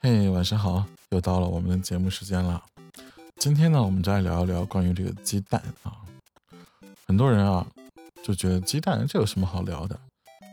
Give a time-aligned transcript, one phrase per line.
[0.00, 2.62] 嘿，晚上好，又到了我们的节目时间了。
[3.36, 5.96] 今天呢，我们就来聊一聊关于这个鸡蛋啊。
[7.06, 7.66] 很多人啊
[8.22, 9.98] 就觉得鸡蛋这有什么好聊的？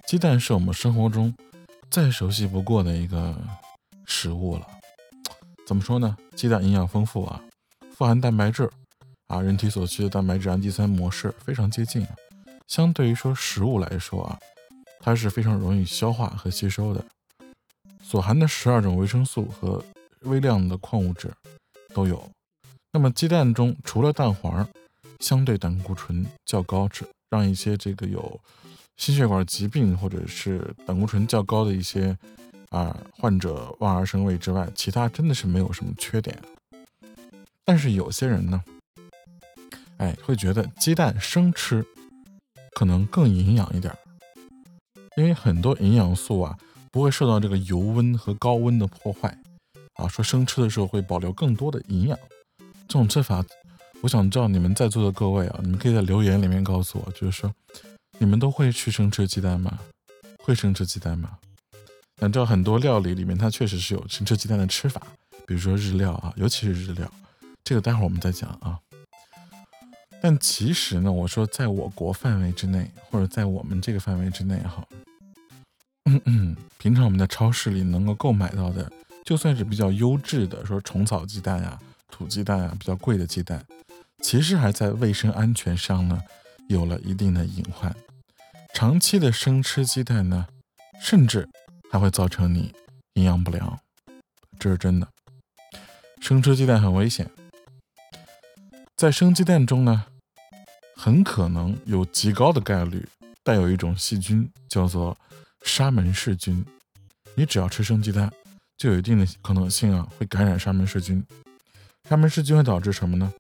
[0.08, 1.34] 鸡蛋是我们生活中
[1.90, 3.36] 再熟悉不过的一个
[4.06, 4.68] 食物了。
[5.66, 6.18] 怎么说呢？
[6.36, 7.42] 鸡蛋营养丰富啊，
[7.96, 8.70] 富含蛋白质
[9.28, 12.06] 啊，人体所需的蛋白质氨基酸模式非常接近。
[12.68, 14.40] 相对于说食物来说啊，
[15.00, 17.04] 它是非常容易消化和吸收的。
[18.04, 19.84] 所含的十二种维生素和
[20.22, 21.32] 微量的矿物质
[21.96, 22.30] 都有。
[22.92, 24.68] 那么鸡蛋中除了蛋黄，
[25.20, 28.40] 相对胆固醇较高，是让一些这个有
[28.98, 32.16] 心血管疾病或者是胆固醇较高的一些
[32.70, 36.38] 啊患者望而生畏之外，其他真的是没有什么缺点。
[37.66, 38.64] 但是有些人呢，
[39.98, 41.84] 哎，会觉得鸡蛋生吃
[42.76, 43.98] 可能更营养一点，
[45.16, 46.56] 因为很多营养素啊。
[46.94, 49.36] 不会受到这个油温和高温的破坏
[49.96, 50.08] 啊！
[50.08, 52.16] 说生吃的时候会保留更多的营养，
[52.88, 53.44] 这种吃法，
[54.02, 57.52] 我想知道你们在座的各位啊，你们可以在留言里面告诉我，就是说
[58.20, 59.80] 你们都会去生吃鸡蛋吗？
[60.44, 61.40] 会生吃鸡蛋吗？
[62.20, 65.02] 想知道很多料理里面它确实是有生吃鸡蛋的吃法，
[65.48, 67.12] 比如说日料啊，尤其是日料，
[67.64, 68.80] 这个待会儿我们再讲啊。
[70.22, 74.88] 但其实呢，我说在我国范围之内，或者在我们这个范围之内哈。
[76.06, 78.92] 嗯嗯，平常我们在超市里能够购买到的，
[79.24, 83.66] 就算是比较优质的，说虫草鸡蛋呀、土鸡蛋啊，比较贵的鸡蛋，
[84.22, 86.22] 其实还在卫生安全上呢，
[86.68, 87.96] 有了一定的隐患。
[88.74, 90.48] 长期的生吃鸡蛋呢，
[91.00, 91.48] 甚至
[91.90, 92.74] 还会造成你
[93.14, 93.80] 营养不良，
[94.60, 95.08] 这是真的。
[96.20, 97.30] 生吃鸡蛋很危险，
[98.98, 100.06] 在生鸡蛋中呢，
[100.98, 103.08] 很可能有极高的概率
[103.42, 105.18] 带有一种细菌，叫做。
[105.64, 106.64] 沙门氏菌，
[107.36, 108.32] 你只要吃生鸡蛋，
[108.78, 111.26] 就有一定的可能性啊，会感染沙门氏菌。
[112.08, 113.34] 沙门氏菌会导致什么呢？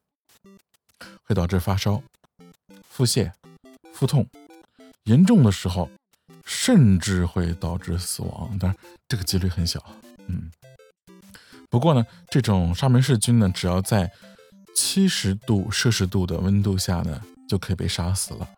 [1.25, 2.01] 会导致发烧、
[2.89, 3.31] 腹泻、
[3.93, 4.27] 腹痛，
[5.03, 5.89] 严重的时候
[6.45, 8.57] 甚至会导致死亡。
[8.57, 8.77] 当然，
[9.07, 9.83] 这个几率很小。
[10.27, 10.49] 嗯，
[11.69, 14.11] 不过呢，这种沙门氏菌呢，只要在
[14.73, 18.49] 七十度摄氏度的温度下呢，就可以被杀死了。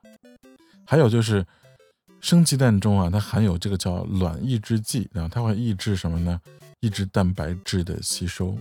[0.85, 1.45] 还有就是。
[2.25, 6.41] 生鸡蛋中啊，它含有这个叫卵抑制剂啊，它会抑制什么呢？
[6.79, 8.57] 抑制蛋白质的吸收。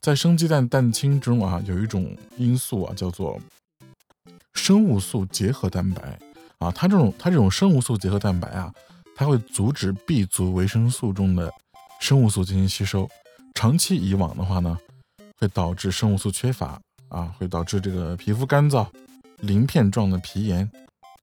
[0.00, 3.40] 在生鸡蛋蛋清中啊，有一种因素啊，叫做
[4.54, 6.18] 生物素结合蛋白
[6.58, 8.74] 啊，它这种它这种生物素结合蛋白啊，
[9.14, 11.54] 它会阻止 B 族维生素中的
[12.00, 13.08] 生物素进行吸收。
[13.54, 14.76] 长期以往的话呢，
[15.38, 18.84] 会导致生物素缺乏啊，会导致这个皮肤干燥、
[19.42, 20.68] 鳞片状的皮炎。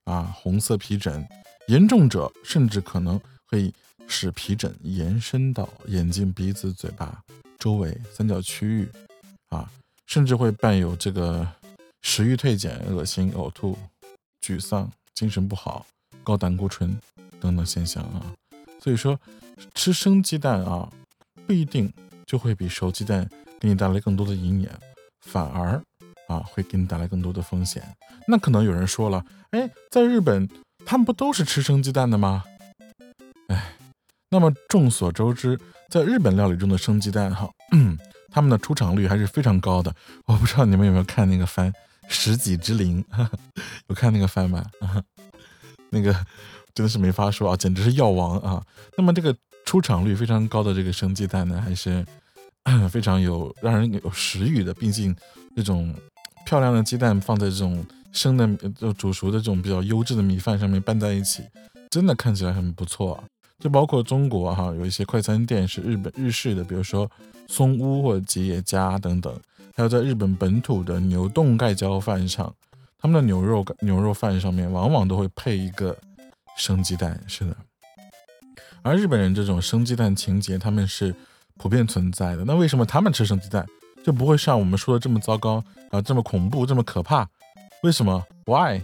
[0.06, 1.26] 啊，红色皮疹，
[1.68, 3.74] 严重者甚至可能会
[4.08, 7.24] 使皮疹延伸到眼睛、鼻子、嘴巴
[7.58, 8.90] 周围三角区域，
[9.50, 9.72] 啊，
[10.08, 11.48] 甚至会伴有这个
[12.02, 13.78] 食欲退减、恶心、呕吐、
[14.42, 15.86] 沮丧、精神不好、
[16.24, 16.98] 高胆固醇
[17.40, 18.34] 等等现象啊。
[18.82, 19.18] 所以说，
[19.74, 20.92] 吃生鸡蛋啊，
[21.48, 21.92] 不一定
[22.26, 24.74] 就会比熟鸡蛋给你带来更多的营养，
[25.22, 25.82] 反而。
[26.28, 27.84] 啊，会给你带来更多的风险。
[28.28, 30.48] 那可能有人说了，哎，在日本，
[30.86, 32.44] 他们不都是吃生鸡蛋的吗？
[33.48, 33.76] 哎，
[34.30, 37.50] 那么众所周知，在日本料理中的生鸡蛋，哈，
[38.32, 39.94] 他们的出场率还是非常高的。
[40.26, 41.72] 我不知道你们有没有看那个番
[42.08, 43.04] 《十几之灵》，
[43.90, 44.66] 有看那个番吗？
[45.92, 46.14] 那个
[46.74, 48.66] 真的是没法说啊，简直是药王啊。
[48.98, 49.36] 那么这个
[49.66, 52.06] 出场率非常高的这个生鸡蛋呢，还是
[52.90, 55.14] 非常有让人有食欲的，毕竟
[55.56, 55.94] 这种。
[56.46, 61.44] 漂亮的鸡蛋放在这种生的就煮熟的这种比较优质的米饭上面拌在一起，
[61.90, 63.24] 真的看起来很不错啊！
[63.60, 67.10] 就包括中国哈，有一些快餐店是日本日式的，比如说
[67.48, 69.34] 松屋或者吉野家等等，
[69.76, 72.54] 还有在日本本土的牛冻盖浇饭上，
[73.00, 75.98] 他们的牛肉牛肉饭上面往往都会配一个
[76.58, 77.56] 生鸡蛋，是的。
[78.82, 81.16] 而日本人这种生鸡蛋情节，他们是
[81.58, 82.44] 普遍存在的。
[82.44, 83.66] 那为什么他们吃生鸡蛋？
[84.04, 87.28] 就不会像我们说的这么糟糕啊，这么恐怖，这么可怕？
[87.84, 88.82] 为什么？Why？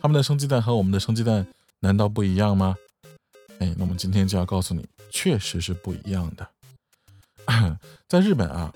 [0.00, 1.46] 他们的生鸡蛋和我们的生鸡蛋
[1.80, 2.76] 难道不一样吗？
[3.58, 6.48] 哎，那我们今天就要告诉你，确实是不一样的。
[8.08, 8.72] 在日本啊，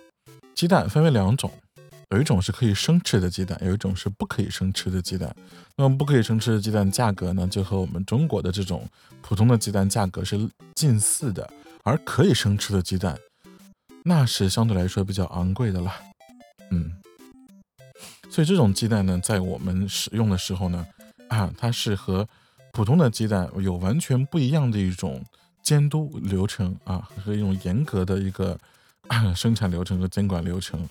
[0.55, 1.51] 鸡蛋分为两种，
[2.11, 5.35] 有一种是可以生吃的鸡蛋，有一种是不可以生吃的鸡蛋。
[5.77, 8.89] 那么不可以生吃的鸡蛋价格呢，就和我们中国的这种
[9.23, 11.51] 普通的鸡蛋价格是近似的，
[11.83, 13.19] 而可以生吃的鸡蛋。
[14.09, 15.93] 那是相对来说比较昂贵的了，
[16.71, 16.93] 嗯，
[18.31, 20.87] 所以这种鸡蛋呢，在我们使用的时候呢，
[21.29, 22.29] 啊，它是和
[22.73, 25.25] 普通的鸡蛋有完全不一样的一种
[25.61, 28.57] 监督流程啊，和一种严格的一个
[29.35, 30.89] 生产流程和监管流程。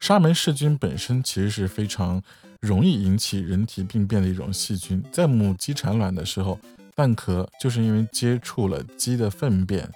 [0.00, 2.20] 沙门氏菌本身其实是非常
[2.60, 6.58] 容易引起人体病变的一种细菌，在母鸡产卵的时候，
[6.96, 9.88] 蛋壳就是因为接触了鸡的粪便，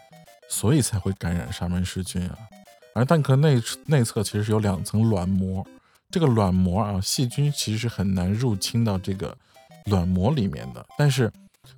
[0.49, 2.39] 所以才会感染沙门氏菌啊。
[2.95, 5.67] 而蛋壳内内侧其实是有两层卵膜，
[6.11, 9.37] 这个卵膜啊，细菌其实是很难入侵到这个
[9.87, 10.85] 卵膜里面的。
[10.99, 11.31] 但是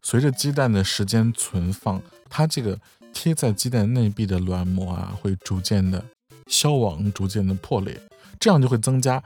[0.02, 2.00] 随着鸡蛋的时间存放，
[2.30, 2.78] 它这个
[3.12, 6.02] 贴在鸡蛋内壁的卵膜啊，会逐渐的
[6.46, 8.00] 消亡，逐渐的破裂。
[8.40, 9.22] 这样就会增加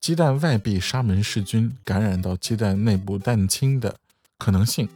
[0.00, 3.94] 鸡蛋外壁沙门氏菌感染到鸡蛋内部蛋清的
[4.38, 4.88] 可能性。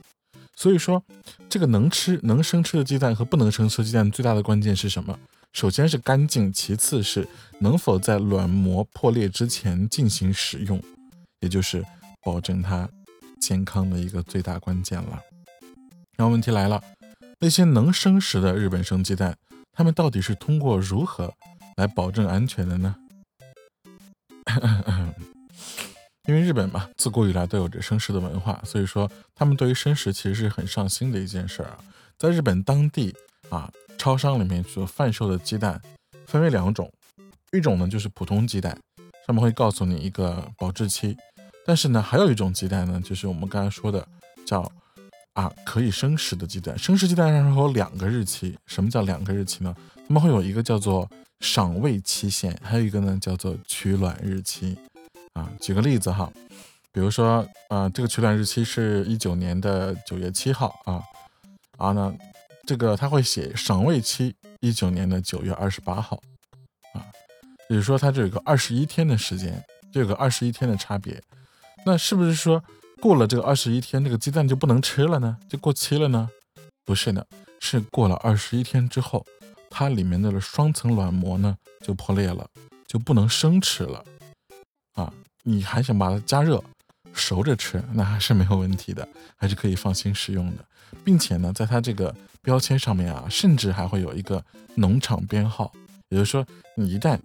[0.57, 1.03] 所以说，
[1.49, 5.19] 这个能吃能生吃的鸡蛋和不能生吃鸡蛋最大的关键是什么？
[5.53, 7.29] 首先是干净，其次是
[7.61, 10.83] 能否在卵膜破裂之前进行使用，
[11.41, 11.85] 也就是
[12.23, 12.89] 保证它
[13.41, 15.21] 健康的一个最大关键了。
[16.17, 16.83] 然后问题来了，
[17.41, 19.37] 那些能生食的日本生鸡蛋，
[19.73, 21.33] 他们到底是通过如何
[21.77, 22.97] 来保证安全的呢？
[26.29, 31.79] 因为日本嘛，自古以来都有着生食的文化，所以说他们对于生食其实是很上心的一件事儿啊。
[32.17, 33.13] 在日本当地
[33.49, 33.69] 啊，
[34.03, 35.81] 超商里面所贩售的鸡蛋
[36.27, 36.91] 分为两种，
[37.53, 38.77] 一种呢就是普通鸡蛋，
[39.25, 41.17] 上面会告诉你一个保质期，
[41.65, 44.05] 但是呢，还有一种鸡蛋呢，就是我们刚才说的
[44.45, 44.69] 叫
[45.35, 46.77] 啊可以生食的鸡蛋。
[46.77, 49.73] 生食鸡蛋上会有两个日期，什么叫两个日期呢？
[49.95, 51.09] 他们会有一个叫做。
[51.41, 54.79] 赏味期限，还有一个呢，叫做取卵日期
[55.33, 55.51] 啊。
[55.61, 56.33] 举个例子哈，
[56.93, 61.03] 比如说啊，这个取卵日期是一九年的九月七号啊，
[61.79, 62.15] 啊呢，
[62.67, 66.21] 这个他会写赏味期一九年的九月二十八号
[66.95, 67.05] 啊，
[67.69, 69.63] 也就是说它这有个二十一天的时间，
[69.93, 71.21] 这个二十一天的差别。
[71.85, 72.63] 那是不是说
[73.01, 75.37] 过了这个二十一天，这个鸡蛋就不能吃了呢？
[75.49, 76.31] 就过期了呢？
[76.85, 77.27] 不是的，
[77.61, 79.27] 是过了二十一天之后。
[79.75, 82.47] 它里面的双层卵膜呢就破裂了，
[82.87, 84.05] 就不能生吃了
[84.93, 85.11] 啊！
[85.45, 86.63] 你还想把它加热
[87.13, 89.07] 熟着吃， 那还是没有问题的，
[89.37, 90.65] 还是可以放心食用的，
[91.05, 94.45] 并且呢，在它这个标签上面啊，甚至还会有一个
[94.77, 95.73] 农场编号，
[96.09, 97.19] 也就是说，你一旦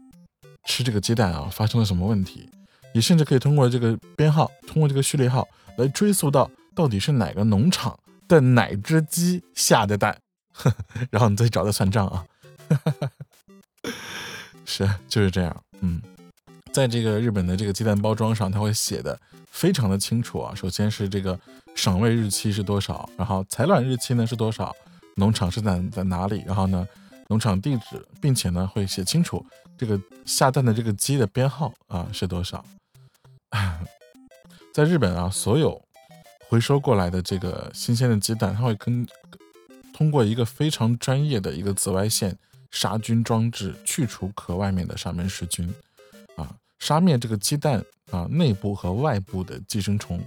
[0.66, 2.50] 吃这个鸡蛋啊发生了什么问题，
[2.94, 5.48] 你甚至可以通过这个编号，通过这个序列号
[5.78, 7.98] 来追溯到到底是哪个农场
[8.28, 10.20] 的哪只鸡下的蛋，
[11.10, 12.26] 然后你再找他算账啊。
[14.66, 15.64] 是，就是这样。
[15.80, 16.02] 嗯，
[16.74, 19.18] 在这个日本的这个鸡蛋包装上，它会写的
[19.58, 20.54] 非常的清楚啊。
[20.54, 21.40] 首先是这个
[21.74, 24.76] 赏味日期是多少，然后采卵日期呢是多少，
[25.16, 26.88] 农场是在在哪里，然后呢
[27.30, 29.44] 农场地址，并且呢会写清楚
[29.76, 32.64] 这个下蛋的这个鸡的编号啊是多少。
[34.72, 35.82] 在日本啊，所有
[36.48, 39.08] 回收过来的这个新鲜的鸡蛋，它会跟
[39.92, 42.38] 通过一个非常专业的一个紫外线。
[42.70, 45.74] 杀菌装置去除壳外面的沙门氏菌，
[46.36, 50.20] 啊，杀灭这个鸡蛋啊内部和外部的寄生虫，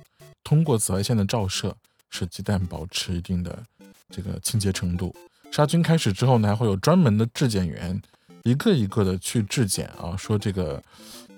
[0.45, 1.75] 通过紫外线的照射，
[2.11, 3.63] 使鸡蛋保持一定的
[4.11, 5.15] 这个清洁程度。
[5.51, 8.01] 杀菌开始之后呢，还会有专门的质检员，
[8.45, 10.83] 一个一个的去质检啊，说这个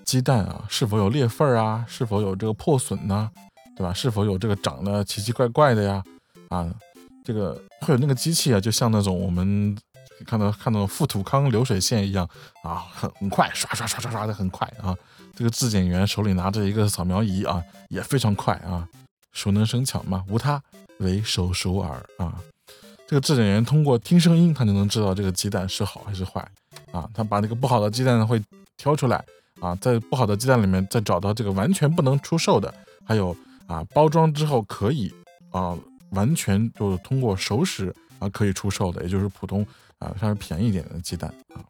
[0.05, 3.31] 鸡蛋啊是否有裂缝啊，是否有这个破损呢，
[3.75, 3.93] 对吧？
[3.93, 6.03] 是否有这个长得奇奇怪怪的呀？
[6.49, 6.73] 啊，
[7.23, 9.77] 这个会有那个机器啊，就像那种我们。
[10.25, 12.27] 看到看到富土康流水线一样
[12.63, 14.95] 啊，很很快，刷刷刷刷刷的很快啊。
[15.35, 18.87] 这个质检员手里拿着一个扫描仪啊，也非常快啊。
[19.31, 20.61] 熟能生巧嘛，无他，
[20.99, 22.39] 唯手熟耳啊。
[23.07, 26.47] 这个质检员通过听声音，他就能知道这个鸡蛋是好还是坏
[26.91, 27.09] 啊。
[27.13, 28.41] 他把那个不好的鸡蛋会
[28.77, 29.23] 挑出来
[29.59, 32.73] 啊，在不好的鸡蛋里面再找到这个完全不能出售的，
[33.03, 33.35] 还有
[33.65, 35.13] 啊包装之后可以
[35.51, 35.75] 啊
[36.11, 39.65] 完全就通过熟食啊可以出售的，也就是普通。
[40.03, 41.63] 啊，稍微便宜一点的鸡蛋啊，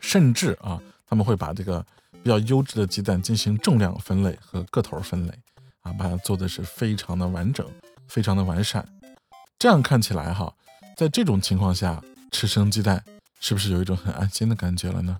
[0.00, 1.84] 甚至啊，他们会把这个
[2.22, 5.32] 比较优质的鸡蛋进行重量分类和个头分类
[5.80, 7.66] 啊，把它做的是非常的完整，
[8.08, 8.86] 非常的完善。
[9.58, 10.54] 这样看起来哈，
[10.96, 13.04] 在这种情况下吃生鸡蛋，
[13.40, 15.18] 是不是有一种很安心的感觉了呢？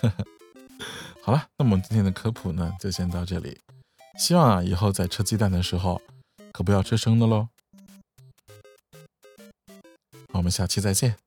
[0.00, 0.24] 呵 呵
[1.22, 3.58] 好了，那么今天的科普呢，就先到这里。
[4.18, 6.00] 希望啊，以后在吃鸡蛋的时候，
[6.52, 7.48] 可不要吃生的喽。
[10.36, 11.25] 我们下期再见。